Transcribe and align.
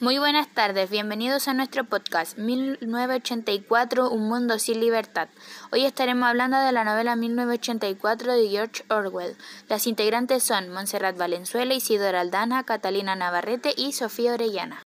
Muy 0.00 0.18
buenas 0.18 0.46
tardes, 0.46 0.90
bienvenidos 0.90 1.48
a 1.48 1.54
nuestro 1.54 1.82
podcast 1.82 2.38
1984, 2.38 4.08
Un 4.10 4.28
Mundo 4.28 4.60
sin 4.60 4.78
Libertad. 4.78 5.26
Hoy 5.72 5.86
estaremos 5.86 6.28
hablando 6.28 6.56
de 6.56 6.70
la 6.70 6.84
novela 6.84 7.16
1984 7.16 8.32
de 8.32 8.48
George 8.48 8.84
Orwell. 8.90 9.36
Las 9.68 9.88
integrantes 9.88 10.44
son 10.44 10.72
Montserrat 10.72 11.18
Valenzuela, 11.18 11.74
Isidora 11.74 12.20
Aldana, 12.20 12.62
Catalina 12.62 13.16
Navarrete 13.16 13.74
y 13.76 13.90
Sofía 13.90 14.34
Orellana. 14.34 14.84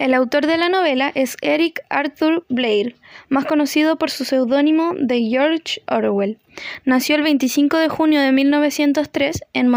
El 0.00 0.14
autor 0.14 0.46
de 0.46 0.56
la 0.56 0.70
novela 0.70 1.12
es 1.14 1.36
Eric 1.42 1.82
Arthur 1.90 2.46
Blair, 2.48 2.96
más 3.28 3.44
conocido 3.44 3.98
por 3.98 4.10
su 4.10 4.24
seudónimo 4.24 4.94
de 4.98 5.20
George 5.28 5.82
Orwell. 5.86 6.38
Nació 6.86 7.16
el 7.16 7.22
25 7.22 7.76
de 7.76 7.90
junio 7.90 8.22
de 8.22 8.32
1903 8.32 9.42
en, 9.52 9.70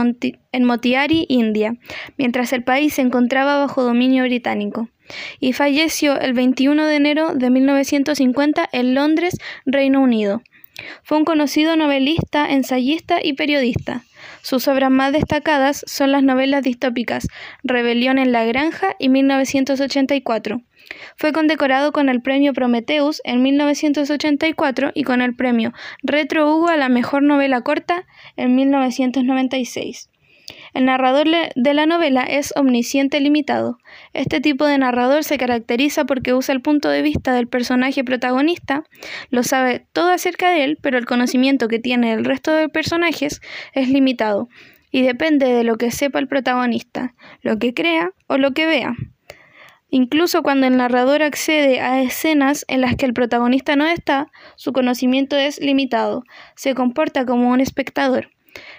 en 0.53 0.63
Motiari, 0.63 1.25
India, 1.27 1.75
mientras 2.17 2.53
el 2.53 2.63
país 2.63 2.93
se 2.93 3.01
encontraba 3.01 3.57
bajo 3.57 3.83
dominio 3.83 4.23
británico, 4.23 4.87
y 5.41 5.51
falleció 5.51 6.17
el 6.17 6.31
21 6.31 6.85
de 6.85 6.95
enero 6.95 7.33
de 7.35 7.49
1950 7.49 8.69
en 8.71 8.95
Londres, 8.95 9.35
Reino 9.65 9.99
Unido. 9.99 10.41
Fue 11.03 11.17
un 11.17 11.25
conocido 11.25 11.75
novelista, 11.75 12.49
ensayista 12.49 13.17
y 13.21 13.33
periodista. 13.33 14.05
Sus 14.41 14.67
obras 14.67 14.91
más 14.91 15.13
destacadas 15.13 15.83
son 15.87 16.11
las 16.11 16.23
novelas 16.23 16.63
distópicas 16.63 17.27
Rebelión 17.63 18.19
en 18.19 18.31
la 18.31 18.45
Granja 18.45 18.95
y 18.99 19.09
1984. 19.09 20.61
Fue 21.15 21.31
condecorado 21.31 21.91
con 21.91 22.09
el 22.09 22.21
premio 22.21 22.53
Prometheus 22.53 23.21
en 23.23 23.41
1984 23.41 24.91
y 24.93 25.03
con 25.03 25.21
el 25.21 25.35
premio 25.35 25.73
Retro 26.01 26.53
Hugo 26.53 26.67
a 26.69 26.77
la 26.77 26.89
mejor 26.89 27.23
novela 27.23 27.61
corta 27.61 28.05
en 28.35 28.55
1996. 28.55 30.09
El 30.73 30.85
narrador 30.85 31.27
de 31.55 31.73
la 31.73 31.85
novela 31.85 32.23
es 32.23 32.51
omnisciente 32.55 33.19
limitado. 33.19 33.77
Este 34.13 34.41
tipo 34.41 34.65
de 34.65 34.77
narrador 34.79 35.23
se 35.23 35.37
caracteriza 35.37 36.05
porque 36.05 36.33
usa 36.33 36.53
el 36.53 36.61
punto 36.61 36.89
de 36.89 37.03
vista 37.03 37.33
del 37.33 37.47
personaje 37.47 38.03
protagonista, 38.03 38.83
lo 39.29 39.43
sabe 39.43 39.85
todo 39.93 40.09
acerca 40.09 40.49
de 40.49 40.63
él, 40.63 40.77
pero 40.81 40.97
el 40.97 41.05
conocimiento 41.05 41.67
que 41.67 41.79
tiene 41.79 42.13
el 42.13 42.25
resto 42.25 42.53
de 42.53 42.69
personajes 42.69 43.41
es 43.73 43.89
limitado 43.89 44.49
y 44.89 45.03
depende 45.03 45.47
de 45.47 45.63
lo 45.63 45.77
que 45.77 45.91
sepa 45.91 46.19
el 46.19 46.27
protagonista, 46.27 47.13
lo 47.41 47.59
que 47.59 47.73
crea 47.73 48.11
o 48.27 48.37
lo 48.37 48.53
que 48.53 48.65
vea. 48.65 48.95
Incluso 49.89 50.41
cuando 50.41 50.65
el 50.65 50.77
narrador 50.77 51.21
accede 51.21 51.79
a 51.79 52.01
escenas 52.01 52.65
en 52.67 52.81
las 52.81 52.95
que 52.95 53.05
el 53.05 53.13
protagonista 53.13 53.75
no 53.75 53.85
está, 53.85 54.31
su 54.55 54.73
conocimiento 54.73 55.35
es 55.35 55.59
limitado, 55.59 56.23
se 56.55 56.73
comporta 56.73 57.27
como 57.27 57.51
un 57.51 57.61
espectador. 57.61 58.29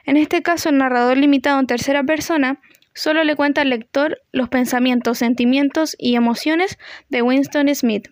En 0.05 0.17
este 0.17 0.43
caso, 0.43 0.69
el 0.69 0.79
narrador 0.79 1.17
limitado 1.17 1.59
en 1.61 1.67
tercera 1.67 2.05
persona 2.05 2.61
solo 2.95 3.25
le 3.25 3.37
cuenta 3.37 3.63
al 3.63 3.71
lector 3.71 4.21
los 4.33 4.49
pensamientos, 4.49 5.19
sentimientos 5.19 5.97
y 5.99 6.15
emociones 6.15 6.79
de 7.09 7.23
Winston 7.23 7.75
Smith, 7.75 8.09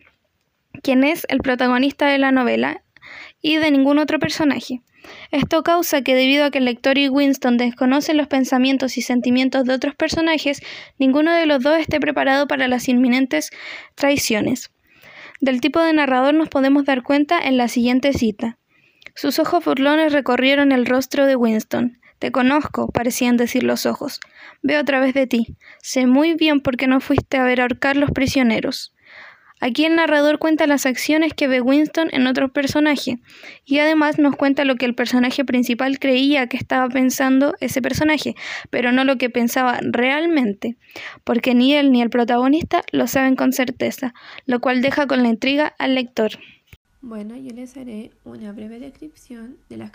quien 0.83 1.05
es 1.05 1.27
el 1.29 1.39
protagonista 1.39 2.07
de 2.07 2.19
la 2.19 2.33
novela, 2.33 2.83
y 3.41 3.57
de 3.57 3.71
ningún 3.71 3.99
otro 3.99 4.19
personaje. 4.19 4.81
Esto 5.33 5.63
causa 5.65 6.03
que 6.03 6.15
debido 6.15 6.45
a 6.45 6.51
que 6.51 6.59
el 6.59 6.65
lector 6.65 6.97
y 6.97 7.09
Winston 7.09 7.57
desconocen 7.57 8.17
los 8.17 8.29
pensamientos 8.29 8.97
y 8.97 9.03
sentimientos 9.03 9.65
de 9.65 9.75
otros 9.75 9.97
personajes, 9.97 10.63
ninguno 10.99 11.33
de 11.33 11.47
los 11.47 11.63
dos 11.63 11.79
esté 11.79 11.99
preparado 11.99 12.47
para 12.47 12.69
las 12.69 12.89
inminentes 12.89 13.51
traiciones. 13.97 14.71
Del 15.41 15.61
tipo 15.61 15.81
de 15.81 15.93
narrador 15.93 16.35
nos 16.35 16.49
podemos 16.49 16.85
dar 16.85 17.03
cuenta 17.03 17.41
en 17.41 17.57
la 17.57 17.67
siguiente 17.67 18.13
cita. 18.13 18.59
Sus 19.15 19.39
ojos 19.39 19.65
burlones 19.65 20.13
recorrieron 20.13 20.73
el 20.73 20.87
rostro 20.87 21.27
de 21.27 21.37
Winston. 21.37 21.99
Te 22.19 22.33
conozco, 22.33 22.89
parecían 22.89 23.37
decir 23.37 23.63
los 23.63 23.85
ojos. 23.85 24.21
Veo 24.63 24.81
a 24.81 24.85
través 24.85 25.13
de 25.13 25.27
ti. 25.27 25.57
Sé 25.83 26.07
muy 26.07 26.35
bien 26.35 26.61
por 26.61 26.77
qué 26.77 26.87
no 26.87 27.01
fuiste 27.01 27.37
a 27.37 27.45
ver 27.45 27.61
ahorcar 27.61 27.97
los 27.97 28.11
prisioneros. 28.11 28.95
Aquí 29.63 29.85
el 29.85 29.95
narrador 29.95 30.41
cuenta 30.41 30.67
las 30.67 30.87
acciones 30.87 31.35
que 31.35 31.47
ve 31.47 31.61
Winston 31.61 32.09
en 32.11 32.27
otro 32.27 32.53
personaje 32.53 33.21
y 33.65 33.79
además 33.79 34.19
nos 34.19 34.35
cuenta 34.35 34.65
lo 34.65 34.75
que 34.75 34.87
el 34.87 34.97
personaje 34.97 35.45
principal 35.45 36.01
creía 36.01 36.49
que 36.49 36.57
estaba 36.57 36.89
pensando 36.89 37.55
ese 37.61 37.81
personaje, 37.81 38.35
pero 38.71 38.91
no 38.91 39.05
lo 39.05 39.19
que 39.19 39.31
pensaba 39.31 39.79
realmente, 39.81 40.77
porque 41.23 41.55
ni 41.55 41.75
él 41.75 41.93
ni 41.93 42.03
el 42.03 42.11
protagonista 42.11 42.83
lo 42.91 43.07
saben 43.07 43.37
con 43.37 43.53
certeza, 43.53 44.15
lo 44.47 44.61
cual 44.61 44.83
deja 44.83 45.07
con 45.07 45.23
la 45.23 45.29
intriga 45.29 45.77
al 45.79 45.95
lector. 45.95 46.33
Bueno, 47.05 47.37
yo 47.37 47.53
les 47.53 47.77
haré 47.77 48.13
una 48.25 48.53
breve 48.53 48.79
descripción 48.79 49.59
de 49.69 49.77
las 49.77 49.91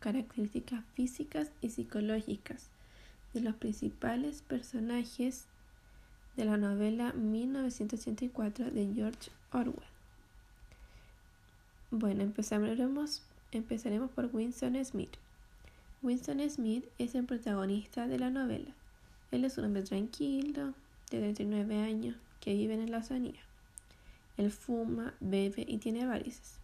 características 0.00 0.84
físicas 0.92 1.52
y 1.60 1.70
psicológicas 1.70 2.68
de 3.32 3.42
los 3.42 3.54
principales 3.54 4.42
personajes 4.42 5.46
de 6.36 6.44
la 6.44 6.56
novela 6.56 7.12
1984 7.12 8.72
de 8.72 8.92
George 8.92 9.30
Orwell. 9.52 9.86
Bueno, 11.92 12.24
empezaremos, 12.24 13.22
empezaremos 13.52 14.10
por 14.10 14.28
Winston 14.32 14.84
Smith. 14.84 15.16
Winston 16.02 16.40
Smith 16.50 16.84
es 16.98 17.14
el 17.14 17.24
protagonista 17.24 18.08
de 18.08 18.18
la 18.18 18.30
novela. 18.30 18.74
Él 19.30 19.44
es 19.44 19.58
un 19.58 19.66
hombre 19.66 19.84
tranquilo, 19.84 20.74
de 21.08 21.20
39 21.20 21.82
años, 21.82 22.16
que 22.40 22.52
vive 22.52 22.74
en 22.74 22.90
la 22.90 22.98
Oceanía. 22.98 23.51
Él 24.36 24.50
fuma, 24.50 25.14
bebe 25.20 25.64
y 25.66 25.78
tiene 25.78 26.06
varices. 26.06 26.58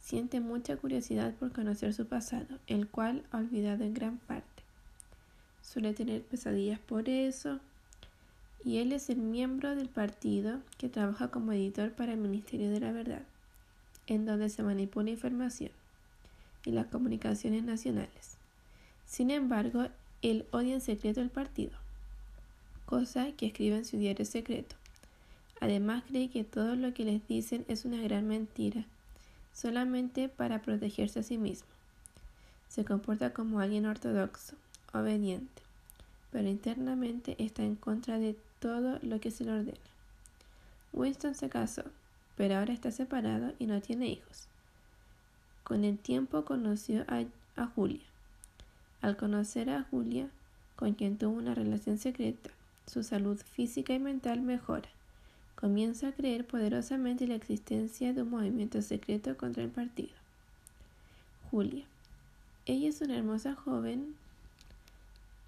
Siente 0.00 0.40
mucha 0.40 0.76
curiosidad 0.76 1.34
por 1.34 1.52
conocer 1.52 1.94
su 1.94 2.06
pasado, 2.06 2.58
el 2.66 2.88
cual 2.88 3.24
ha 3.30 3.38
olvidado 3.38 3.84
en 3.84 3.94
gran 3.94 4.18
parte. 4.18 4.62
Suele 5.62 5.94
tener 5.94 6.22
pesadillas 6.22 6.80
por 6.80 7.08
eso, 7.08 7.60
y 8.64 8.78
él 8.78 8.92
es 8.92 9.10
el 9.10 9.18
miembro 9.18 9.74
del 9.74 9.88
partido 9.88 10.60
que 10.78 10.88
trabaja 10.88 11.30
como 11.30 11.52
editor 11.52 11.92
para 11.92 12.12
el 12.12 12.18
Ministerio 12.18 12.70
de 12.70 12.80
la 12.80 12.92
Verdad, 12.92 13.22
en 14.06 14.26
donde 14.26 14.48
se 14.48 14.62
manipula 14.62 15.10
información 15.10 15.70
y 16.64 16.72
las 16.72 16.86
comunicaciones 16.86 17.64
nacionales. 17.64 18.36
Sin 19.06 19.30
embargo, 19.30 19.88
él 20.22 20.46
odia 20.50 20.74
en 20.74 20.80
secreto 20.80 21.20
el 21.20 21.30
partido, 21.30 21.72
cosa 22.86 23.32
que 23.32 23.46
escribe 23.46 23.76
en 23.76 23.84
su 23.84 23.98
diario 23.98 24.24
secreto. 24.24 24.76
Además 25.62 26.02
cree 26.08 26.28
que 26.28 26.42
todo 26.42 26.74
lo 26.74 26.92
que 26.92 27.04
les 27.04 27.24
dicen 27.28 27.64
es 27.68 27.84
una 27.84 28.02
gran 28.02 28.26
mentira, 28.26 28.84
solamente 29.54 30.28
para 30.28 30.60
protegerse 30.60 31.20
a 31.20 31.22
sí 31.22 31.38
mismo. 31.38 31.68
Se 32.68 32.84
comporta 32.84 33.32
como 33.32 33.60
alguien 33.60 33.86
ortodoxo, 33.86 34.56
obediente, 34.92 35.62
pero 36.32 36.48
internamente 36.48 37.36
está 37.38 37.62
en 37.62 37.76
contra 37.76 38.18
de 38.18 38.36
todo 38.58 38.98
lo 39.02 39.20
que 39.20 39.30
se 39.30 39.44
le 39.44 39.52
ordena. 39.52 39.78
Winston 40.92 41.36
se 41.36 41.48
casó, 41.48 41.84
pero 42.36 42.56
ahora 42.56 42.72
está 42.72 42.90
separado 42.90 43.52
y 43.60 43.66
no 43.66 43.80
tiene 43.80 44.08
hijos. 44.08 44.48
Con 45.62 45.84
el 45.84 45.96
tiempo 45.96 46.44
conoció 46.44 47.04
a, 47.06 47.22
a 47.54 47.66
Julia. 47.68 48.02
Al 49.00 49.16
conocer 49.16 49.70
a 49.70 49.84
Julia, 49.92 50.28
con 50.74 50.94
quien 50.94 51.18
tuvo 51.18 51.36
una 51.38 51.54
relación 51.54 51.98
secreta, 51.98 52.50
su 52.88 53.04
salud 53.04 53.40
física 53.54 53.94
y 53.94 54.00
mental 54.00 54.40
mejora 54.40 54.88
comienza 55.62 56.08
a 56.08 56.12
creer 56.12 56.44
poderosamente 56.44 57.24
la 57.28 57.36
existencia 57.36 58.12
de 58.12 58.22
un 58.22 58.30
movimiento 58.30 58.82
secreto 58.82 59.36
contra 59.36 59.62
el 59.62 59.70
partido. 59.70 60.10
Julia. 61.52 61.84
Ella 62.66 62.88
es 62.88 63.00
una 63.00 63.16
hermosa 63.16 63.54
joven 63.54 64.16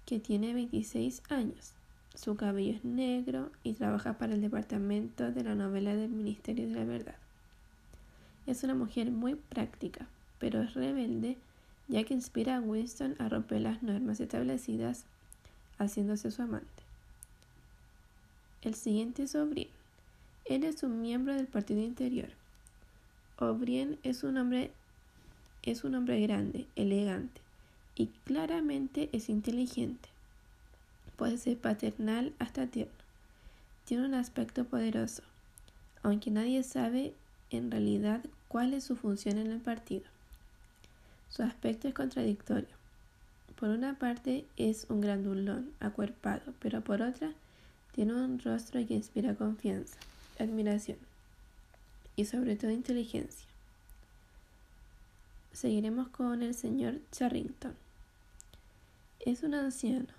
que 0.05 0.21
tiene 0.21 0.53
26 0.53 1.21
años. 1.29 1.73
Su 2.13 2.37
cabello 2.37 2.77
es 2.77 2.85
negro 2.85 3.51
y 3.61 3.73
trabaja 3.73 4.17
para 4.17 4.35
el 4.35 4.41
departamento 4.41 5.33
de 5.33 5.43
la 5.43 5.53
novela 5.53 5.93
del 5.97 6.11
Ministerio 6.11 6.65
de 6.69 6.75
la 6.75 6.85
Verdad. 6.85 7.17
Es 8.47 8.63
una 8.63 8.73
mujer 8.73 9.11
muy 9.11 9.35
práctica, 9.35 10.07
pero 10.39 10.61
es 10.61 10.75
rebelde, 10.75 11.35
ya 11.89 12.05
que 12.05 12.13
inspira 12.13 12.55
a 12.55 12.61
Winston 12.61 13.17
a 13.19 13.27
romper 13.27 13.59
las 13.59 13.83
normas 13.83 14.21
establecidas, 14.21 15.03
haciéndose 15.77 16.31
su 16.31 16.41
amante. 16.41 16.83
El 18.61 18.75
siguiente 18.75 19.23
es 19.23 19.35
O'Brien. 19.35 19.74
Él 20.45 20.63
es 20.63 20.83
un 20.83 21.01
miembro 21.01 21.33
del 21.33 21.47
Partido 21.47 21.81
Interior. 21.81 22.29
O'Brien 23.39 23.97
es 24.03 24.23
un 24.23 24.37
hombre 24.37 24.71
es 25.63 25.83
un 25.83 25.95
hombre 25.95 26.21
grande, 26.21 26.67
elegante 26.75 27.41
y 27.95 28.07
claramente 28.25 29.09
es 29.11 29.29
inteligente. 29.29 30.07
Puede 31.17 31.39
ser 31.39 31.57
paternal 31.57 32.31
hasta 32.37 32.67
tierno. 32.67 32.93
Tiene 33.85 34.05
un 34.05 34.13
aspecto 34.13 34.65
poderoso, 34.65 35.23
aunque 36.03 36.29
nadie 36.29 36.61
sabe 36.61 37.15
en 37.49 37.71
realidad 37.71 38.23
cuál 38.47 38.75
es 38.75 38.83
su 38.83 38.95
función 38.95 39.39
en 39.39 39.47
el 39.47 39.61
partido. 39.61 40.05
Su 41.29 41.41
aspecto 41.41 41.87
es 41.87 41.95
contradictorio. 41.95 42.75
Por 43.59 43.69
una 43.69 43.97
parte 43.97 44.45
es 44.57 44.85
un 44.89 45.01
grandulón, 45.01 45.71
acuerpado, 45.79 46.53
pero 46.59 46.81
por 46.81 47.01
otra 47.01 47.31
tiene 47.93 48.13
un 48.13 48.37
rostro 48.37 48.85
que 48.85 48.93
inspira 48.93 49.33
confianza 49.33 49.97
admiración 50.39 50.97
y 52.15 52.25
sobre 52.25 52.55
todo 52.55 52.71
inteligencia. 52.71 53.47
Seguiremos 55.53 56.09
con 56.09 56.43
el 56.43 56.53
señor 56.53 56.99
Charrington. 57.11 57.75
Es 59.19 59.43
un 59.43 59.53
anciano, 59.53 60.13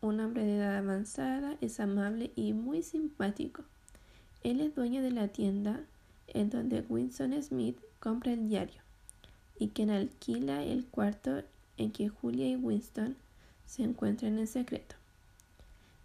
un 0.00 0.20
hombre 0.20 0.44
de 0.44 0.56
edad 0.56 0.76
avanzada, 0.76 1.56
es 1.60 1.80
amable 1.80 2.30
y 2.36 2.52
muy 2.52 2.82
simpático. 2.82 3.64
Él 4.42 4.60
es 4.60 4.74
dueño 4.74 5.02
de 5.02 5.10
la 5.10 5.28
tienda 5.28 5.80
en 6.28 6.50
donde 6.50 6.84
Winston 6.88 7.42
Smith 7.42 7.78
compra 7.98 8.32
el 8.32 8.48
diario 8.48 8.80
y 9.58 9.68
quien 9.68 9.90
alquila 9.90 10.62
el 10.62 10.84
cuarto 10.86 11.42
en 11.76 11.90
que 11.90 12.08
Julia 12.08 12.48
y 12.48 12.56
Winston 12.56 13.16
se 13.66 13.82
encuentran 13.82 14.38
en 14.38 14.46
secreto. 14.46 14.96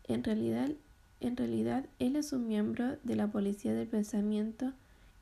En 0.08 0.24
realidad, 0.24 0.72
en 1.22 1.38
realidad, 1.38 1.86
él 2.00 2.16
es 2.16 2.34
un 2.34 2.48
miembro 2.48 2.98
de 3.04 3.16
la 3.16 3.28
policía 3.28 3.74
del 3.74 3.88
pensamiento 3.88 4.74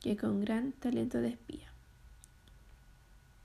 que 0.02 0.18
con 0.18 0.42
gran 0.42 0.72
talento 0.72 1.20
de 1.20 1.30
espía 1.30 1.70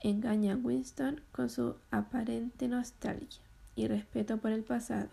engaña 0.01 0.53
a 0.53 0.57
Winston 0.57 1.21
con 1.31 1.49
su 1.49 1.75
aparente 1.89 2.67
nostalgia 2.67 3.41
y 3.75 3.87
respeto 3.87 4.37
por 4.37 4.51
el 4.51 4.63
pasado 4.63 5.09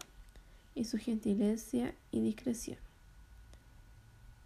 y 0.74 0.84
su 0.84 0.98
gentileza 0.98 1.92
y 2.10 2.20
discreción. 2.20 2.78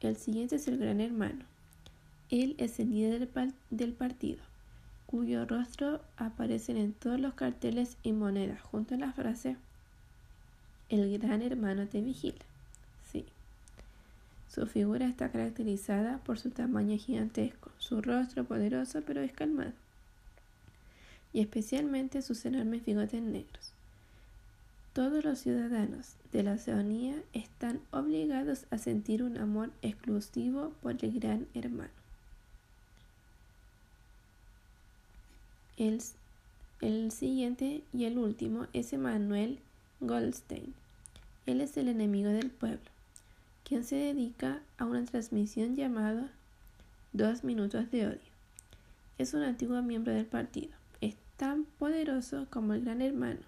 El 0.00 0.16
siguiente 0.16 0.56
es 0.56 0.68
el 0.68 0.78
gran 0.78 1.00
hermano. 1.00 1.44
Él 2.30 2.54
es 2.58 2.78
el 2.78 2.90
líder 2.90 3.28
del 3.70 3.92
partido, 3.92 4.38
cuyo 5.06 5.46
rostro 5.46 6.00
aparece 6.16 6.72
en 6.78 6.92
todos 6.92 7.18
los 7.18 7.34
carteles 7.34 7.96
y 8.04 8.12
monedas 8.12 8.60
junto 8.62 8.94
a 8.94 8.98
la 8.98 9.12
frase 9.12 9.56
El 10.88 11.18
gran 11.18 11.42
hermano 11.42 11.88
te 11.88 12.00
vigila. 12.00 12.44
Su 14.48 14.66
figura 14.66 15.06
está 15.06 15.30
caracterizada 15.30 16.18
por 16.18 16.38
su 16.38 16.50
tamaño 16.50 16.96
gigantesco, 16.96 17.70
su 17.78 18.00
rostro 18.00 18.44
poderoso 18.44 19.02
pero 19.06 19.20
descalmado, 19.20 19.72
y 21.32 21.40
especialmente 21.40 22.22
sus 22.22 22.44
enormes 22.46 22.84
bigotes 22.84 23.22
negros. 23.22 23.72
Todos 24.96 25.22
los 25.24 25.40
ciudadanos 25.40 26.14
de 26.32 26.42
la 26.42 26.54
Oceanía 26.54 27.16
están 27.34 27.80
obligados 27.90 28.64
a 28.70 28.78
sentir 28.78 29.22
un 29.22 29.36
amor 29.36 29.70
exclusivo 29.82 30.72
por 30.80 30.96
el 31.04 31.20
gran 31.20 31.46
hermano. 31.52 31.90
El, 35.76 36.00
el 36.80 37.12
siguiente 37.12 37.82
y 37.92 38.06
el 38.06 38.16
último 38.16 38.68
es 38.72 38.94
Emanuel 38.94 39.58
Goldstein. 40.00 40.72
Él 41.44 41.60
es 41.60 41.76
el 41.76 41.88
enemigo 41.88 42.30
del 42.30 42.50
pueblo, 42.50 42.90
quien 43.66 43.82
se 43.82 43.96
dedica 43.96 44.60
a 44.78 44.84
una 44.84 45.04
transmisión 45.04 45.74
llamada 45.74 46.30
Dos 47.12 47.42
Minutos 47.42 47.90
de 47.90 48.06
Odio. 48.06 48.20
Es 49.18 49.34
un 49.34 49.42
antiguo 49.42 49.82
miembro 49.82 50.12
del 50.12 50.24
partido. 50.24 50.70
Es 51.00 51.16
tan 51.36 51.64
poderoso 51.64 52.46
como 52.48 52.74
el 52.74 52.84
gran 52.84 53.02
hermano, 53.02 53.40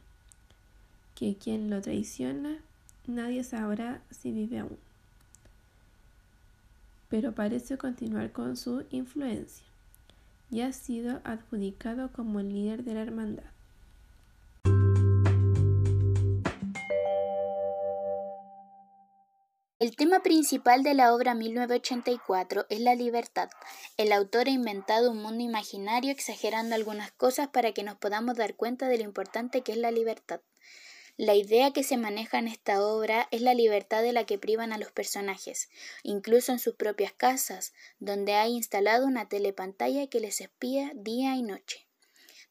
que 1.15 1.37
quien 1.37 1.71
lo 1.71 1.81
traiciona 1.81 2.59
nadie 3.07 3.45
sabrá 3.45 4.03
si 4.11 4.33
vive 4.33 4.59
aún. 4.59 4.79
Pero 7.09 7.33
parece 7.33 7.79
continuar 7.79 8.33
con 8.33 8.57
su 8.57 8.85
influencia 8.91 9.65
y 10.51 10.63
ha 10.63 10.73
sido 10.73 11.21
adjudicado 11.23 12.11
como 12.11 12.41
el 12.41 12.49
líder 12.49 12.83
de 12.83 12.95
la 12.95 13.03
hermandad. 13.03 13.58
El 19.81 19.95
tema 19.95 20.25
principal 20.25 20.83
de 20.83 20.93
la 20.93 21.15
obra 21.15 21.35
1984 21.35 22.67
es 22.69 22.81
la 22.81 22.97
libertad. 22.97 23.49
El 23.97 24.11
autor 24.11 24.49
ha 24.49 24.51
inventado 24.51 25.13
un 25.13 25.23
mundo 25.23 25.45
imaginario 25.45 26.11
exagerando 26.11 26.75
algunas 26.75 27.13
cosas 27.13 27.47
para 27.47 27.71
que 27.71 27.85
nos 27.85 27.97
podamos 27.97 28.35
dar 28.35 28.57
cuenta 28.57 28.89
de 28.89 28.99
lo 28.99 29.05
importante 29.05 29.61
que 29.61 29.71
es 29.71 29.79
la 29.79 29.93
libertad. 29.93 30.41
La 31.17 31.37
idea 31.37 31.73
que 31.73 31.85
se 31.85 31.97
maneja 31.97 32.41
en 32.41 32.49
esta 32.49 32.83
obra 32.85 33.29
es 33.31 33.41
la 33.41 33.55
libertad 33.55 34.03
de 34.03 34.13
la 34.13 34.25
que 34.25 34.37
privan 34.37 34.73
a 34.73 34.79
los 34.79 34.91
personajes, 34.91 35.69
incluso 36.03 36.51
en 36.51 36.59
sus 36.59 36.75
propias 36.75 37.13
casas, 37.13 37.73
donde 38.01 38.35
hay 38.35 38.55
instalado 38.55 39.07
una 39.07 39.29
telepantalla 39.29 40.09
que 40.09 40.19
les 40.19 40.41
espía 40.41 40.91
día 40.97 41.37
y 41.37 41.43
noche 41.45 41.88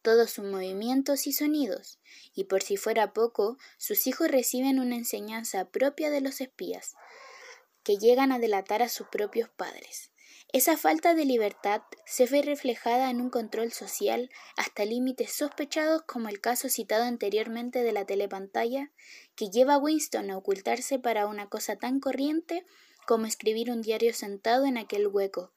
todos 0.08 0.32
sus 0.32 0.46
movimientos 0.46 1.28
y 1.28 1.34
sonidos, 1.34 2.00
y 2.34 2.46
por 2.46 2.64
si 2.64 2.78
fuera 2.78 3.12
poco, 3.12 3.58
sus 3.78 4.08
hijos 4.08 4.30
reciben 4.30 4.80
una 4.80 4.96
enseñanza 4.96 5.70
propia 5.70 6.10
de 6.10 6.22
los 6.22 6.40
espías, 6.40 6.96
que 7.84 7.98
llegan 7.98 8.32
a 8.32 8.40
delatar 8.40 8.82
a 8.82 8.88
sus 8.88 9.10
propios 9.10 9.50
padres. 9.50 10.14
Esa 10.54 10.78
falta 10.78 11.14
de 11.14 11.26
libertad 11.26 11.82
se 12.06 12.26
ve 12.26 12.42
reflejada 12.42 13.10
en 13.10 13.20
un 13.20 13.30
control 13.30 13.74
social 13.74 14.30
hasta 14.56 14.86
límites 14.86 15.34
sospechados 15.34 16.04
como 16.04 16.30
el 16.30 16.40
caso 16.40 16.70
citado 16.70 17.04
anteriormente 17.04 17.84
de 17.84 17.92
la 17.92 18.06
telepantalla, 18.06 18.94
que 19.36 19.50
lleva 19.50 19.74
a 19.74 19.78
Winston 19.78 20.32
a 20.32 20.38
ocultarse 20.38 21.00
para 21.00 21.28
una 21.28 21.50
cosa 21.50 21.76
tan 21.76 22.00
corriente 22.00 22.66
como 23.06 23.26
escribir 23.26 23.72
un 23.72 23.82
diario 23.82 24.14
sentado 24.14 24.68
en 24.68 24.78
aquel 24.78 25.08
hueco, 25.08 25.52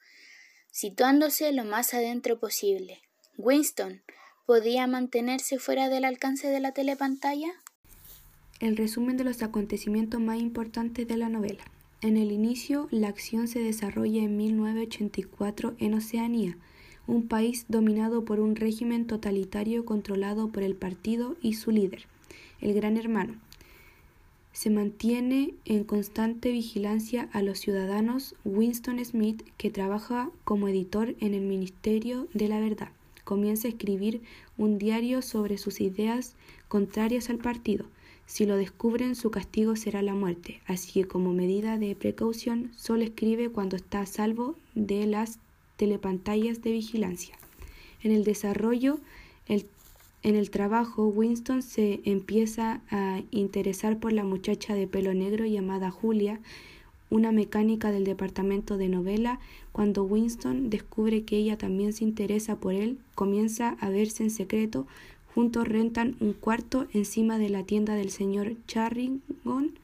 situándose 0.73 1.53
lo 1.53 1.64
más 1.64 1.94
adentro 1.94 2.41
posible. 2.41 3.00
Winston 3.37 4.03
podía 4.50 4.88
mantenerse 4.88 5.61
fuera 5.61 5.88
del 5.88 6.05
alcance 6.05 6.49
de 6.49 6.58
la 6.58 6.73
telepantalla. 6.73 7.52
El 8.58 8.76
resumen 8.76 9.17
de 9.17 9.23
los 9.23 9.44
acontecimientos 9.44 10.20
más 10.20 10.41
importantes 10.41 11.06
de 11.06 11.17
la 11.17 11.29
novela. 11.29 11.62
En 12.00 12.17
el 12.17 12.32
inicio, 12.32 12.88
la 12.91 13.06
acción 13.06 13.47
se 13.47 13.61
desarrolla 13.61 14.25
en 14.25 14.37
1984 14.37 15.76
en 15.79 15.94
Oceanía, 15.94 16.58
un 17.06 17.29
país 17.29 17.64
dominado 17.69 18.25
por 18.25 18.41
un 18.41 18.56
régimen 18.56 19.06
totalitario 19.06 19.85
controlado 19.85 20.49
por 20.49 20.64
el 20.64 20.75
partido 20.75 21.37
y 21.41 21.55
su 21.55 21.70
líder, 21.70 22.06
el 22.61 22.75
Gran 22.75 22.96
Hermano. 22.96 23.37
Se 24.53 24.69
mantiene 24.69 25.55
en 25.64 25.85
constante 25.85 26.50
vigilancia 26.50 27.29
a 27.32 27.43
los 27.43 27.61
ciudadanos 27.61 28.35
Winston 28.44 28.99
Smith, 29.05 29.44
que 29.58 29.70
trabaja 29.70 30.29
como 30.43 30.67
editor 30.67 31.14
en 31.20 31.35
el 31.35 31.43
Ministerio 31.43 32.26
de 32.35 32.49
la 32.49 32.58
Verdad. 32.58 32.88
Comienza 33.25 33.69
a 33.69 33.70
escribir 33.70 34.22
un 34.56 34.78
diario 34.78 35.22
sobre 35.22 35.58
sus 35.58 35.81
ideas 35.81 36.34
contrarias 36.69 37.31
al 37.31 37.38
partido, 37.38 37.87
si 38.31 38.46
lo 38.46 38.56
descubren, 38.56 39.17
su 39.17 39.32
castigo 39.32 39.75
será 39.75 40.02
la 40.02 40.14
muerte, 40.14 40.61
así 40.67 40.93
que 40.93 41.05
como 41.05 41.32
medida 41.32 41.78
de 41.78 41.96
precaución, 41.96 42.70
solo 42.76 43.02
escribe 43.02 43.49
cuando 43.49 43.75
está 43.75 44.02
a 44.02 44.06
salvo 44.06 44.55
de 44.76 45.05
las 45.06 45.40
telepantallas 45.76 46.62
de 46.62 46.70
vigilancia. 46.70 47.37
En 48.05 48.12
el 48.12 48.22
desarrollo, 48.22 49.00
en 49.49 49.67
el 50.22 50.50
trabajo, 50.50 51.08
Winston 51.08 51.61
se 51.61 52.02
empieza 52.05 52.82
a 52.88 53.20
interesar 53.32 53.98
por 53.98 54.12
la 54.12 54.22
muchacha 54.22 54.74
de 54.74 54.86
pelo 54.86 55.12
negro 55.12 55.44
llamada 55.44 55.91
Julia, 55.91 56.39
una 57.10 57.32
mecánica 57.32 57.93
del 57.93 58.05
departamento 58.05 58.79
de 58.79 58.88
novela. 58.88 59.40
Cuando 59.72 60.05
Winston 60.05 60.70
descubre 60.70 61.24
que 61.24 61.36
ella 61.36 61.58
también 61.58 61.93
se 61.93 62.05
interesa 62.05 62.56
por 62.56 62.72
él, 62.72 62.98
comienza 63.14 63.76
a 63.81 63.90
verse 63.90 64.22
en 64.22 64.31
secreto 64.31 64.86
Juntos 65.34 65.69
rentan 65.69 66.17
un 66.20 66.32
cuarto 66.32 66.88
encima 66.93 67.38
de 67.38 67.50
la 67.50 67.62
tienda 67.62 67.94
del 67.94 68.10
señor 68.10 68.56
Charringon 68.67 69.79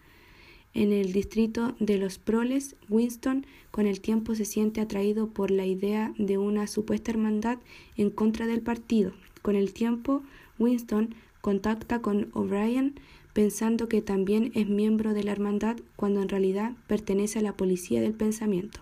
en 0.74 0.92
el 0.92 1.12
distrito 1.12 1.76
de 1.78 1.98
los 1.98 2.18
Proles. 2.18 2.74
Winston 2.88 3.46
con 3.70 3.86
el 3.86 4.00
tiempo 4.00 4.34
se 4.34 4.44
siente 4.44 4.80
atraído 4.80 5.28
por 5.28 5.50
la 5.52 5.64
idea 5.64 6.12
de 6.18 6.36
una 6.36 6.66
supuesta 6.66 7.12
hermandad 7.12 7.58
en 7.96 8.10
contra 8.10 8.46
del 8.46 8.60
partido. 8.60 9.12
Con 9.42 9.54
el 9.54 9.72
tiempo, 9.72 10.22
Winston 10.58 11.14
contacta 11.40 12.02
con 12.02 12.28
O'Brien 12.32 12.94
pensando 13.36 13.86
que 13.86 14.00
también 14.00 14.50
es 14.54 14.66
miembro 14.66 15.12
de 15.12 15.22
la 15.22 15.32
hermandad 15.32 15.76
cuando 15.94 16.22
en 16.22 16.30
realidad 16.30 16.72
pertenece 16.86 17.40
a 17.40 17.42
la 17.42 17.52
policía 17.52 18.00
del 18.00 18.14
pensamiento. 18.14 18.80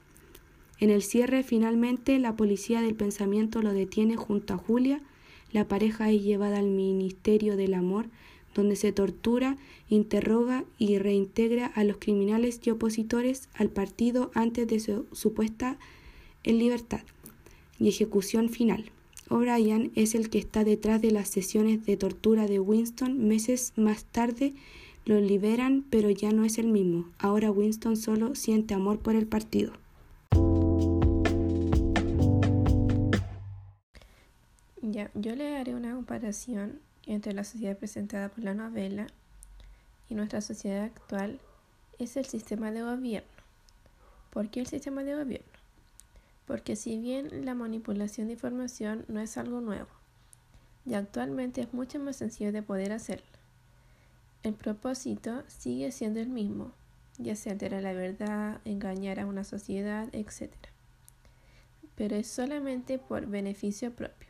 En 0.79 0.91
el 0.91 1.03
cierre, 1.03 1.43
finalmente, 1.43 2.21
la 2.21 2.37
policía 2.37 2.81
del 2.81 2.95
pensamiento 2.95 3.63
lo 3.63 3.73
detiene 3.73 4.15
junto 4.15 4.55
a 4.55 4.59
Julia, 4.59 5.03
la 5.51 5.67
pareja 5.67 6.09
es 6.13 6.23
llevada 6.23 6.61
al 6.61 6.69
Ministerio 6.71 7.57
del 7.57 7.75
Amor, 7.75 8.07
donde 8.55 8.77
se 8.77 8.93
tortura, 8.93 9.57
interroga 9.89 10.65
y 10.79 10.99
reintegra 10.99 11.67
a 11.67 11.83
los 11.83 11.97
criminales 11.97 12.61
y 12.63 12.71
opositores 12.71 13.49
al 13.55 13.71
partido 13.71 14.31
antes 14.35 14.69
de 14.69 14.79
su 14.79 15.07
supuesta 15.11 15.79
en 16.45 16.61
libertad 16.61 17.03
y 17.81 17.89
ejecución 17.89 18.49
final. 18.49 18.94
O'Brien 19.31 19.91
es 19.95 20.15
el 20.15 20.29
que 20.29 20.39
está 20.39 20.65
detrás 20.65 21.01
de 21.01 21.11
las 21.11 21.29
sesiones 21.29 21.87
de 21.87 21.97
tortura 21.97 22.47
de 22.47 22.61
Winston. 22.61 23.27
Meses 23.27 23.73
más 23.77 24.05
tarde 24.05 24.55
lo 25.07 25.21
liberan, 25.21 25.85
pero 25.91 26.11
ya 26.11 26.31
no 26.33 26.45
es 26.45 26.59
el 26.59 26.69
mismo. 26.69 27.09
Ahora 27.19 27.51
Winston 27.51 27.97
solo 27.97 28.35
siente 28.35 28.75
amor 28.75 28.99
por 28.99 29.17
el 29.17 29.27
partido. 29.27 29.73
Ya, 34.83 35.11
yo 35.15 35.35
le 35.35 35.57
haré 35.57 35.75
una 35.75 35.95
comparación 35.95 36.81
entre 37.07 37.33
la 37.33 37.45
sociedad 37.45 37.77
presentada 37.77 38.29
por 38.29 38.45
la 38.45 38.55
novela 38.55 39.07
y 40.09 40.15
nuestra 40.15 40.41
sociedad 40.41 40.85
actual 40.85 41.41
es 41.99 42.17
el 42.17 42.27
sistema 42.27 42.71
de 42.71 42.83
gobierno. 42.83 43.29
¿Por 44.31 44.51
qué 44.51 44.61
el 44.61 44.67
sistema 44.67 45.03
de 45.03 45.15
gobierno? 45.15 45.54
Porque 46.47 46.77
si 46.77 46.99
bien 46.99 47.45
la 47.45 47.55
manipulación 47.55 48.27
de 48.27 48.35
información 48.35 49.05
no 49.09 49.21
es 49.21 49.37
algo 49.39 49.61
nuevo, 49.61 49.89
y 50.87 50.95
actualmente 50.95 51.63
es 51.63 51.73
mucho 51.73 51.99
más 51.99 52.17
sencillo 52.17 52.53
de 52.53 52.63
poder 52.63 52.93
hacerlo. 52.93 53.27
el 54.43 54.53
propósito 54.55 55.43
sigue 55.47 55.91
siendo 55.91 56.21
el 56.21 56.29
mismo, 56.29 56.73
ya 57.17 57.35
sea 57.35 57.53
alterar 57.53 57.83
la 57.83 57.95
verdad, 57.95 58.61
engañar 58.67 59.19
a 59.19 59.27
una 59.27 59.43
sociedad, 59.43 60.09
etc. 60.13 60.53
Pero 61.95 62.17
es 62.17 62.27
solamente 62.27 62.99
por 62.99 63.27
beneficio 63.27 63.95
propio. 63.95 64.29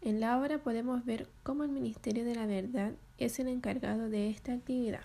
En 0.00 0.18
la 0.18 0.38
obra 0.38 0.58
podemos 0.58 1.04
ver 1.04 1.28
cómo 1.44 1.62
el 1.62 1.70
Ministerio 1.70 2.24
de 2.24 2.34
la 2.34 2.46
Verdad 2.46 2.92
es 3.18 3.38
el 3.38 3.48
encargado 3.48 4.08
de 4.08 4.28
esta 4.28 4.52
actividad, 4.52 5.04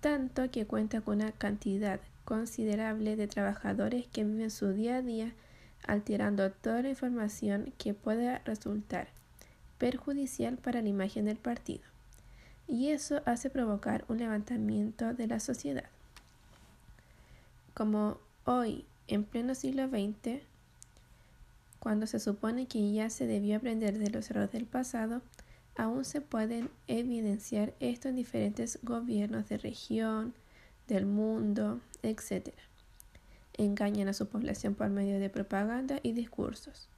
tanto 0.00 0.50
que 0.50 0.66
cuenta 0.66 1.00
con 1.00 1.16
una 1.16 1.32
cantidad 1.32 2.00
considerable 2.28 3.16
de 3.16 3.26
trabajadores 3.26 4.06
que 4.06 4.22
viven 4.22 4.50
su 4.50 4.74
día 4.74 4.96
a 4.96 5.02
día 5.02 5.32
alterando 5.86 6.52
toda 6.52 6.82
la 6.82 6.90
información 6.90 7.72
que 7.78 7.94
pueda 7.94 8.40
resultar 8.44 9.08
perjudicial 9.78 10.58
para 10.58 10.82
la 10.82 10.90
imagen 10.90 11.24
del 11.24 11.38
partido. 11.38 11.84
Y 12.66 12.88
eso 12.88 13.22
hace 13.24 13.48
provocar 13.48 14.04
un 14.08 14.18
levantamiento 14.18 15.14
de 15.14 15.26
la 15.26 15.40
sociedad. 15.40 15.86
Como 17.72 18.18
hoy, 18.44 18.84
en 19.06 19.24
pleno 19.24 19.54
siglo 19.54 19.88
XX, 19.88 20.42
cuando 21.78 22.06
se 22.06 22.20
supone 22.20 22.66
que 22.66 22.92
ya 22.92 23.08
se 23.08 23.26
debió 23.26 23.56
aprender 23.56 23.98
de 23.98 24.10
los 24.10 24.28
errores 24.30 24.52
del 24.52 24.66
pasado, 24.66 25.22
aún 25.76 26.04
se 26.04 26.20
pueden 26.20 26.68
evidenciar 26.88 27.72
esto 27.80 28.10
en 28.10 28.16
diferentes 28.16 28.80
gobiernos 28.82 29.48
de 29.48 29.56
región, 29.56 30.34
del 30.88 31.06
mundo, 31.06 31.80
etc. 32.02 32.54
Engañan 33.54 34.08
a 34.08 34.12
su 34.12 34.28
población 34.28 34.74
por 34.74 34.88
medio 34.90 35.18
de 35.18 35.30
propaganda 35.30 36.00
y 36.02 36.12
discursos, 36.12 36.88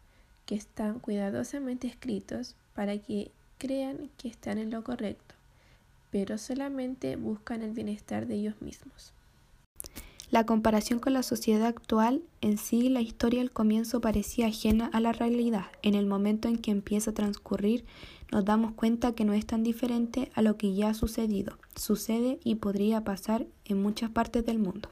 que 0.47 0.55
están 0.55 0.99
cuidadosamente 0.99 1.87
escritos 1.87 2.57
para 2.75 2.99
que 2.99 3.31
crean 3.59 4.11
que 4.17 4.29
están 4.29 4.59
en 4.59 4.71
lo 4.71 4.83
correcto, 4.83 5.35
pero 6.11 6.39
solamente 6.39 7.17
buscan 7.17 7.63
el 7.63 7.73
bienestar 7.73 8.27
de 8.27 8.35
ellos 8.35 8.61
mismos. 8.61 9.13
La 10.31 10.47
comparación 10.47 11.01
con 11.01 11.13
la 11.13 11.25
sociedad 11.25 11.67
actual, 11.67 12.23
en 12.41 12.57
sí 12.57 12.89
la 12.89 13.01
historia 13.01 13.41
al 13.41 13.51
comienzo 13.51 14.01
parecía 14.01 14.47
ajena 14.47 14.89
a 14.93 15.01
la 15.01 15.13
realidad. 15.13 15.67
En 15.83 15.97
el 15.97 16.07
momento 16.07 16.47
en 16.47 16.59
que 16.59 16.71
empieza 16.71 17.11
a 17.11 17.15
transcurrir, 17.15 17.85
nos 18.31 18.45
damos 18.45 18.73
cuenta 18.73 19.13
que 19.13 19.25
no 19.25 19.33
es 19.33 19.47
tan 19.47 19.63
diferente 19.63 20.31
a 20.35 20.43
lo 20.43 20.57
que 20.57 20.75
ya 20.75 20.91
ha 20.91 20.95
sucedido, 20.95 21.59
sucede 21.75 22.39
y 22.45 22.57
podría 22.57 23.03
pasar 23.03 23.47
en 23.65 23.83
muchas 23.83 24.11
partes 24.11 24.45
del 24.47 24.59
mundo. 24.59 24.89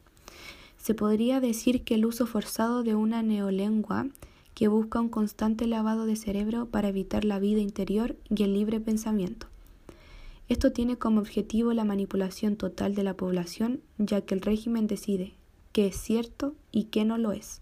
Se 0.77 0.95
podría 0.95 1.41
decir 1.41 1.83
que 1.85 1.95
el 1.95 2.07
uso 2.07 2.27
forzado 2.27 2.83
de 2.83 2.95
una 2.95 3.23
neolengua 3.23 4.09
que 4.55 4.69
busca 4.69 5.01
un 5.01 5.09
constante 5.09 5.67
lavado 5.67 6.07
de 6.07 6.17
cerebro 6.17 6.67
para 6.67 6.89
evitar 6.89 7.25
la 7.25 7.39
vida 7.39 7.61
interior 7.61 8.17
y 8.29 8.43
el 8.43 8.55
libre 8.55 8.81
pensamiento. 8.81 9.47
Esto 10.49 10.73
tiene 10.73 10.97
como 10.97 11.21
objetivo 11.21 11.73
la 11.75 11.85
manipulación 11.85 12.57
total 12.57 12.95
de 12.95 13.05
la 13.05 13.15
población, 13.15 13.83
ya 13.99 14.23
que 14.23 14.35
el 14.35 14.41
régimen 14.41 14.87
decide 14.87 15.35
qué 15.73 15.87
es 15.89 15.97
cierto 15.97 16.55
y 16.73 16.85
qué 16.85 17.05
no 17.05 17.19
lo 17.19 17.33
es. 17.33 17.61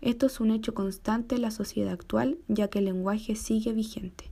Esto 0.00 0.26
es 0.26 0.40
un 0.40 0.50
hecho 0.50 0.74
constante 0.74 1.36
en 1.36 1.42
la 1.42 1.50
sociedad 1.50 1.92
actual, 1.92 2.38
ya 2.48 2.68
que 2.68 2.80
el 2.80 2.86
lenguaje 2.86 3.36
sigue 3.36 3.72
vigente. 3.72 4.29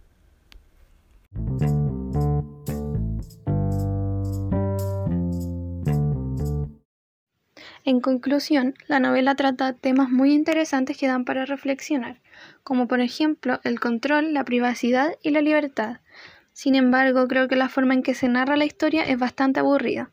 En 7.84 8.00
conclusión, 8.00 8.74
la 8.86 9.00
novela 9.00 9.34
trata 9.34 9.72
temas 9.72 10.10
muy 10.10 10.34
interesantes 10.34 10.98
que 10.98 11.06
dan 11.06 11.24
para 11.24 11.46
reflexionar, 11.46 12.20
como 12.62 12.86
por 12.86 13.00
ejemplo 13.00 13.60
el 13.64 13.80
control, 13.80 14.34
la 14.34 14.44
privacidad 14.44 15.14
y 15.22 15.30
la 15.30 15.40
libertad, 15.40 16.00
sin 16.58 16.74
embargo, 16.74 17.28
creo 17.28 17.46
que 17.46 17.54
la 17.54 17.68
forma 17.68 17.94
en 17.94 18.02
que 18.02 18.14
se 18.14 18.26
narra 18.26 18.56
la 18.56 18.64
historia 18.64 19.04
es 19.04 19.16
bastante 19.16 19.60
aburrida. 19.60 20.10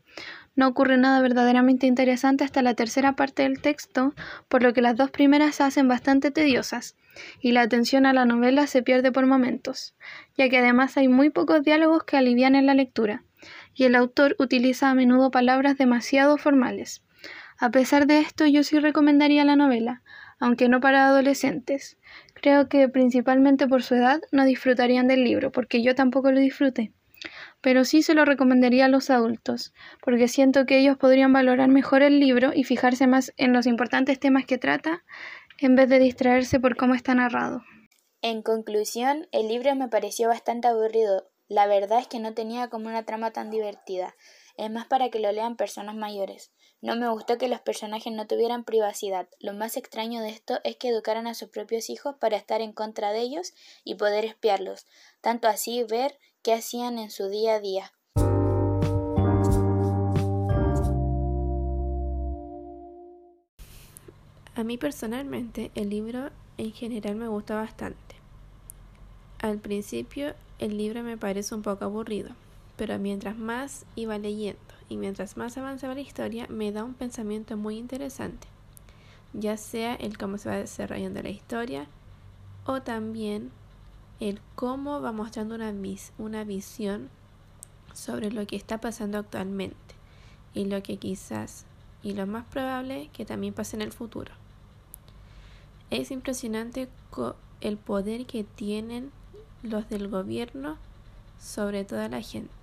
No 0.55 0.67
ocurre 0.67 0.97
nada 0.97 1.21
verdaderamente 1.21 1.85
interesante 1.85 2.43
hasta 2.43 2.61
la 2.61 2.75
tercera 2.75 3.15
parte 3.15 3.43
del 3.43 3.61
texto, 3.61 4.13
por 4.47 4.63
lo 4.63 4.73
que 4.73 4.81
las 4.81 4.95
dos 4.95 5.11
primeras 5.11 5.55
se 5.55 5.63
hacen 5.63 5.87
bastante 5.87 6.31
tediosas, 6.31 6.95
y 7.41 7.51
la 7.51 7.61
atención 7.61 8.05
a 8.05 8.13
la 8.13 8.25
novela 8.25 8.65
se 8.67 8.81
pierde 8.81 9.11
por 9.11 9.25
momentos, 9.25 9.95
ya 10.37 10.49
que 10.49 10.57
además 10.57 10.97
hay 10.97 11.07
muy 11.07 11.29
pocos 11.29 11.63
diálogos 11.63 12.03
que 12.03 12.17
alivian 12.17 12.65
la 12.65 12.73
lectura, 12.73 13.23
y 13.73 13.83
el 13.83 13.95
autor 13.95 14.35
utiliza 14.39 14.89
a 14.89 14.95
menudo 14.95 15.29
palabras 15.29 15.77
demasiado 15.77 16.37
formales. 16.37 17.03
A 17.57 17.69
pesar 17.69 18.07
de 18.07 18.19
esto, 18.19 18.45
yo 18.45 18.63
sí 18.63 18.79
recomendaría 18.79 19.43
la 19.45 19.55
novela, 19.55 20.01
aunque 20.39 20.69
no 20.69 20.79
para 20.79 21.07
adolescentes. 21.07 21.97
Creo 22.33 22.67
que 22.67 22.89
principalmente 22.89 23.67
por 23.67 23.83
su 23.83 23.95
edad 23.95 24.21
no 24.31 24.45
disfrutarían 24.45 25.07
del 25.07 25.23
libro, 25.23 25.51
porque 25.51 25.81
yo 25.81 25.95
tampoco 25.95 26.31
lo 26.31 26.39
disfruté. 26.39 26.91
Pero 27.65 27.83
sí 27.83 28.03
se 28.03 28.13
lo 28.13 28.25
recomendaría 28.25 28.85
a 28.85 28.89
los 28.89 29.09
adultos, 29.09 29.73
porque 30.03 30.27
siento 30.27 30.67
que 30.67 30.77
ellos 30.77 30.97
podrían 30.97 31.33
valorar 31.33 31.67
mejor 31.67 32.03
el 32.03 32.19
libro 32.19 32.51
y 32.53 32.63
fijarse 32.63 33.07
más 33.07 33.33
en 33.37 33.53
los 33.53 33.65
importantes 33.65 34.19
temas 34.19 34.45
que 34.45 34.59
trata, 34.59 35.03
en 35.57 35.75
vez 35.75 35.89
de 35.89 35.97
distraerse 35.97 36.59
por 36.59 36.77
cómo 36.77 36.93
está 36.93 37.15
narrado. 37.15 37.63
En 38.21 38.43
conclusión, 38.43 39.27
el 39.31 39.47
libro 39.47 39.73
me 39.73 39.87
pareció 39.87 40.27
bastante 40.27 40.67
aburrido. 40.67 41.27
La 41.47 41.65
verdad 41.65 41.97
es 41.97 42.07
que 42.07 42.19
no 42.19 42.35
tenía 42.35 42.69
como 42.69 42.87
una 42.87 43.03
trama 43.03 43.31
tan 43.31 43.49
divertida. 43.49 44.15
Es 44.57 44.69
más 44.69 44.85
para 44.85 45.09
que 45.09 45.17
lo 45.17 45.31
lean 45.31 45.57
personas 45.57 45.95
mayores. 45.95 46.51
No 46.81 46.95
me 46.95 47.09
gustó 47.09 47.39
que 47.39 47.47
los 47.47 47.61
personajes 47.61 48.13
no 48.13 48.27
tuvieran 48.27 48.63
privacidad. 48.63 49.27
Lo 49.39 49.53
más 49.53 49.75
extraño 49.75 50.21
de 50.21 50.29
esto 50.29 50.59
es 50.63 50.75
que 50.75 50.89
educaran 50.89 51.25
a 51.25 51.33
sus 51.33 51.49
propios 51.49 51.89
hijos 51.89 52.15
para 52.19 52.37
estar 52.37 52.61
en 52.61 52.73
contra 52.73 53.11
de 53.11 53.21
ellos 53.21 53.53
y 53.83 53.95
poder 53.95 54.23
espiarlos, 54.23 54.85
tanto 55.21 55.47
así 55.47 55.83
ver 55.83 56.19
qué 56.45 56.53
hacían 56.53 56.99
en 56.99 57.09
su 57.09 57.27
día 57.27 57.55
a 57.55 57.59
día. 57.59 57.91
A 64.53 64.63
mí 64.63 64.77
personalmente 64.77 65.71
el 65.73 65.89
libro 65.89 66.29
en 66.59 66.71
general 66.71 67.15
me 67.15 67.27
gusta 67.27 67.55
bastante. 67.55 67.97
Al 69.39 69.57
principio 69.57 70.35
el 70.59 70.77
libro 70.77 71.01
me 71.01 71.17
parece 71.17 71.55
un 71.55 71.63
poco 71.63 71.85
aburrido, 71.85 72.29
pero 72.77 72.99
mientras 72.99 73.35
más 73.35 73.87
iba 73.95 74.19
leyendo 74.19 74.59
y 74.87 74.97
mientras 74.97 75.37
más 75.37 75.57
avanzaba 75.57 75.95
la 75.95 76.01
historia 76.01 76.45
me 76.47 76.71
da 76.71 76.83
un 76.83 76.93
pensamiento 76.93 77.57
muy 77.57 77.75
interesante, 77.79 78.47
ya 79.33 79.57
sea 79.57 79.95
el 79.95 80.19
cómo 80.19 80.37
se 80.37 80.49
va 80.49 80.57
desarrollando 80.57 81.23
la 81.23 81.29
historia 81.29 81.87
o 82.67 82.83
también 82.83 83.49
el 84.19 84.39
cómo 84.55 85.01
va 85.01 85.11
mostrando 85.11 85.55
una, 85.55 85.73
una 86.17 86.43
visión 86.43 87.09
sobre 87.93 88.31
lo 88.31 88.45
que 88.47 88.55
está 88.55 88.79
pasando 88.79 89.17
actualmente 89.17 89.95
y 90.53 90.65
lo 90.65 90.81
que 90.83 90.97
quizás 90.97 91.65
y 92.03 92.13
lo 92.13 92.27
más 92.27 92.45
probable 92.45 93.09
que 93.13 93.25
también 93.25 93.53
pase 93.53 93.75
en 93.75 93.81
el 93.81 93.91
futuro. 93.91 94.31
Es 95.89 96.11
impresionante 96.11 96.87
el 97.61 97.77
poder 97.77 98.25
que 98.25 98.43
tienen 98.43 99.11
los 99.63 99.89
del 99.89 100.07
gobierno 100.07 100.77
sobre 101.39 101.83
toda 101.83 102.09
la 102.09 102.21
gente. 102.21 102.53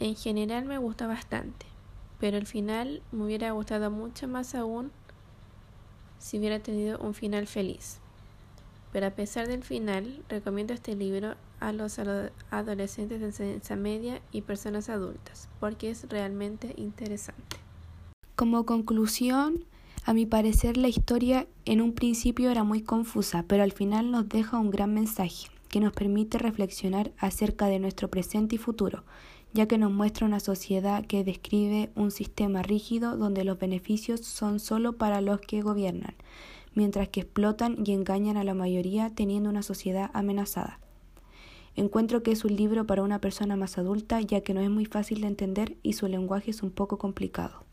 En 0.00 0.16
general 0.16 0.64
me 0.64 0.78
gusta 0.78 1.06
bastante, 1.06 1.66
pero 2.18 2.36
el 2.36 2.46
final 2.46 3.02
me 3.12 3.24
hubiera 3.24 3.50
gustado 3.52 3.90
mucho 3.90 4.26
más 4.28 4.54
aún 4.54 4.90
si 6.18 6.38
hubiera 6.38 6.60
tenido 6.60 6.98
un 6.98 7.14
final 7.14 7.46
feliz. 7.46 7.98
Pero 8.92 9.06
a 9.06 9.10
pesar 9.10 9.48
del 9.48 9.64
final, 9.64 10.22
recomiendo 10.28 10.74
este 10.74 10.94
libro 10.94 11.34
a 11.60 11.72
los 11.72 11.98
adolescentes 12.50 13.20
de 13.20 13.26
enseñanza 13.26 13.74
media 13.74 14.20
y 14.30 14.42
personas 14.42 14.88
adultas, 14.88 15.48
porque 15.60 15.90
es 15.90 16.06
realmente 16.08 16.74
interesante. 16.76 17.56
Como 18.36 18.66
conclusión, 18.66 19.64
a 20.04 20.14
mi 20.14 20.26
parecer 20.26 20.76
la 20.76 20.88
historia 20.88 21.46
en 21.64 21.80
un 21.80 21.92
principio 21.92 22.50
era 22.50 22.64
muy 22.64 22.82
confusa, 22.82 23.44
pero 23.46 23.62
al 23.62 23.72
final 23.72 24.10
nos 24.10 24.28
deja 24.28 24.58
un 24.58 24.70
gran 24.70 24.92
mensaje 24.92 25.48
que 25.68 25.80
nos 25.80 25.92
permite 25.92 26.38
reflexionar 26.38 27.12
acerca 27.18 27.66
de 27.66 27.78
nuestro 27.78 28.08
presente 28.08 28.56
y 28.56 28.58
futuro, 28.58 29.04
ya 29.54 29.66
que 29.66 29.78
nos 29.78 29.92
muestra 29.92 30.26
una 30.26 30.40
sociedad 30.40 31.06
que 31.06 31.24
describe 31.24 31.90
un 31.94 32.10
sistema 32.10 32.62
rígido 32.62 33.16
donde 33.16 33.44
los 33.44 33.58
beneficios 33.58 34.20
son 34.20 34.60
solo 34.60 34.94
para 34.94 35.20
los 35.20 35.40
que 35.40 35.62
gobiernan, 35.62 36.14
mientras 36.74 37.08
que 37.08 37.20
explotan 37.20 37.76
y 37.84 37.92
engañan 37.92 38.36
a 38.36 38.44
la 38.44 38.54
mayoría 38.54 39.10
teniendo 39.14 39.50
una 39.50 39.62
sociedad 39.62 40.10
amenazada. 40.14 40.78
Encuentro 41.74 42.22
que 42.22 42.32
es 42.32 42.44
un 42.44 42.54
libro 42.54 42.86
para 42.86 43.02
una 43.02 43.20
persona 43.20 43.56
más 43.56 43.78
adulta 43.78 44.20
ya 44.20 44.42
que 44.42 44.52
no 44.52 44.60
es 44.60 44.70
muy 44.70 44.84
fácil 44.84 45.22
de 45.22 45.28
entender 45.28 45.76
y 45.82 45.94
su 45.94 46.06
lenguaje 46.06 46.50
es 46.50 46.62
un 46.62 46.70
poco 46.70 46.98
complicado. 46.98 47.64